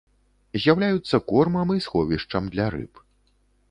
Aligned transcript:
З'яўляюцца 0.63 1.21
кормам 1.33 1.77
і 1.79 1.87
сховішчам 1.87 2.43
для 2.57 2.65
рыб. 2.79 3.09